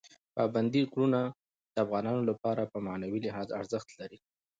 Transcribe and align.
پابندي 0.35 0.81
غرونه 0.91 1.19
د 1.73 1.75
افغانانو 1.85 2.21
لپاره 2.29 2.69
په 2.71 2.77
معنوي 2.87 3.19
لحاظ 3.25 3.47
ارزښت 3.59 3.89
لري. 3.99 4.19